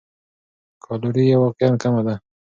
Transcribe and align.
کالوري 0.85 1.23
یې 1.29 1.35
واقعاً 1.43 1.71
کمه 1.81 2.01
ده. 2.07 2.15